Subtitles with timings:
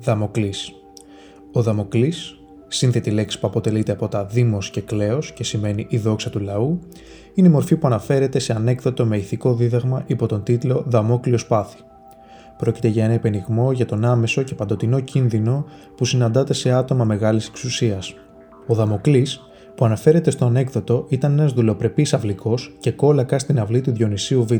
[0.00, 0.72] Δαμοκλής.
[1.52, 6.30] Ο Δαμοκλής, σύνθετη λέξη που αποτελείται από τα δήμος και κλέος και σημαίνει η δόξα
[6.30, 6.78] του λαού,
[7.34, 11.78] είναι η μορφή που αναφέρεται σε ανέκδοτο με ηθικό δίδαγμα υπό τον τίτλο Δαμόκλειος πάθη.
[12.58, 15.64] Πρόκειται για ένα υπενιγμό για τον άμεσο και παντοτινό κίνδυνο
[15.96, 18.14] που συναντάται σε άτομα μεγάλης εξουσίας.
[18.66, 19.40] Ο Δαμοκλής,
[19.74, 24.52] που αναφέρεται στο ανέκδοτο, ήταν ένας δουλοπρεπής αυλικός και κόλακας στην αυλή του Διονυσίου Β,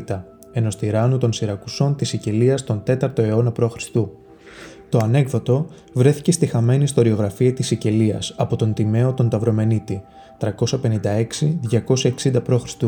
[0.51, 3.75] ενός τυράννου των Σιρακουσών της Σικελίας τον 4ο αιώνα π.Χ.
[4.89, 10.03] Το ανέκδοτο βρέθηκε στη χαμένη ιστοριογραφία της Σικελίας από τον Τιμαίο τον Ταυρομενίτη
[10.39, 10.53] 356-260
[12.43, 12.83] π.Χ.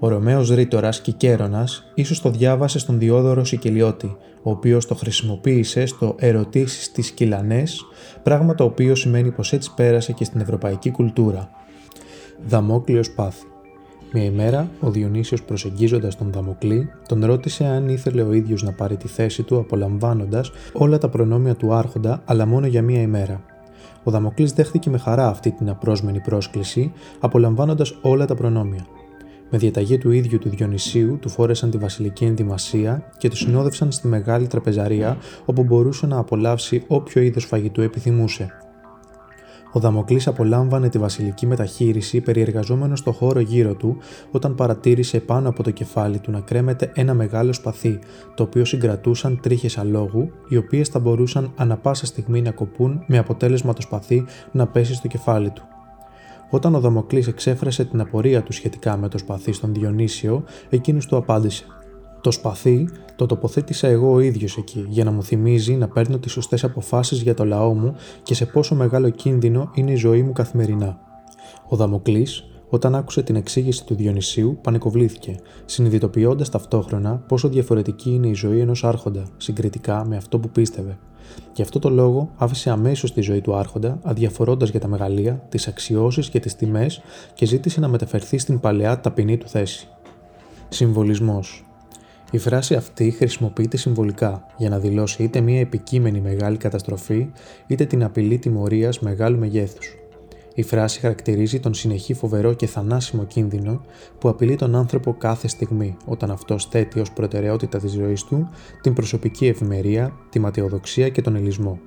[0.00, 6.14] Ο Ρωμαίος Ρήτορας Κικέρονας ίσως το διάβασε στον Διόδωρο Σικελιώτη, ο οποίος το χρησιμοποίησε στο
[6.18, 7.84] «Ερωτήσεις στις Κυλανές»,
[8.22, 11.50] πράγμα το οποίο σημαίνει πως έτσι πέρασε και στην ευρωπαϊκή κουλτούρα.
[12.46, 13.46] Δαμόκλειος πάθη
[14.12, 18.96] μια ημέρα, ο Διονύσιος προσεγγίζοντας τον Δαμοκλή, τον ρώτησε αν ήθελε ο ίδιος να πάρει
[18.96, 23.42] τη θέση του απολαμβάνοντας όλα τα προνόμια του άρχοντα, αλλά μόνο για μία ημέρα.
[24.02, 28.86] Ο Δαμοκλής δέχτηκε με χαρά αυτή την απρόσμενη πρόσκληση, απολαμβάνοντας όλα τα προνόμια.
[29.50, 34.08] Με διαταγή του ίδιου του Διονυσίου, του φόρεσαν τη βασιλική ενδυμασία και του συνόδευσαν στη
[34.08, 38.52] μεγάλη τραπεζαρία, όπου μπορούσε να απολαύσει όποιο είδος φαγητού επιθυμούσε.
[39.78, 43.96] Ο Δαμοκλής απολάμβανε τη βασιλική μεταχείριση περιεργαζόμενος στο χώρο γύρω του
[44.30, 47.98] όταν παρατήρησε πάνω από το κεφάλι του να κρέμεται ένα μεγάλο σπαθί,
[48.34, 53.18] το οποίο συγκρατούσαν τρίχες αλόγου, οι οποίες θα μπορούσαν ανα πάσα στιγμή να κοπούν με
[53.18, 55.62] αποτέλεσμα το σπαθί να πέσει στο κεφάλι του.
[56.50, 61.16] Όταν ο Δαμοκλής εξέφρασε την απορία του σχετικά με το σπαθί στον Διονύσιο, εκείνος του
[61.16, 61.64] απάντησε
[62.20, 62.88] το σπαθί
[63.18, 67.22] το τοποθέτησα εγώ ο ίδιος εκεί για να μου θυμίζει να παίρνω τις σωστές αποφάσεις
[67.22, 70.98] για το λαό μου και σε πόσο μεγάλο κίνδυνο είναι η ζωή μου καθημερινά.
[71.68, 78.34] Ο Δαμοκλής, όταν άκουσε την εξήγηση του Διονυσίου, πανικοβλήθηκε, συνειδητοποιώντας ταυτόχρονα πόσο διαφορετική είναι η
[78.34, 80.98] ζωή ενός Άρχοντα συγκριτικά με αυτό που πίστευε.
[81.54, 85.68] Γι' αυτό το λόγο άφησε αμέσως τη ζωή του Άρχοντα, αδιαφορώντας για τα μεγαλεία, τις
[85.68, 87.00] αξιώσεις και τις τιμές
[87.34, 89.88] και ζήτησε να μεταφερθεί στην παλαιά ταπεινή του θέση.
[90.68, 91.67] Συμβολισμός
[92.30, 97.30] η φράση αυτή χρησιμοποιείται συμβολικά για να δηλώσει είτε μια επικείμενη μεγάλη καταστροφή,
[97.66, 99.96] είτε την απειλή τιμωρίας μεγάλου μεγέθους.
[100.54, 103.80] Η φράση χαρακτηρίζει τον συνεχή φοβερό και θανάσιμο κίνδυνο
[104.18, 108.48] που απειλεί τον άνθρωπο κάθε στιγμή, όταν αυτός θέτει ως προτεραιότητα της ζωής του
[108.82, 111.78] την προσωπική ευημερία, τη ματαιοδοξία και τον ελισμό.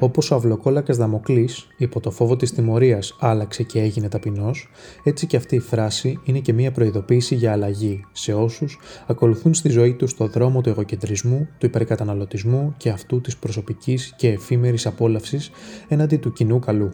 [0.00, 4.68] Όπως ο αυλοκόλακας Δαμοκλής, υπό το φόβο της τιμωρίας, άλλαξε και έγινε ταπεινός,
[5.02, 9.68] έτσι και αυτή η φράση είναι και μια προειδοποίηση για αλλαγή σε όσους ακολουθούν στη
[9.68, 15.50] ζωή τους το δρόμο του εγωκεντρισμού, του υπερκαταναλωτισμού και αυτού της προσωπικής και εφήμερης απόλαυσης
[15.88, 16.90] έναντι του κοινού καλού.